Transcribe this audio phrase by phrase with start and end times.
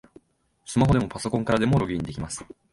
[0.65, 2.43] スマホでもパソコンからでもログインできます